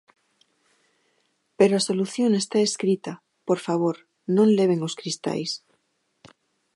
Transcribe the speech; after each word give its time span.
Pero 1.57 1.73
a 1.77 1.85
solución 1.89 2.31
está 2.41 2.57
escrita: 2.69 3.11
Por 3.47 3.59
favor, 3.65 3.95
non 4.35 4.47
leven 4.57 4.79
os 4.87 4.93
cristais. 4.99 5.51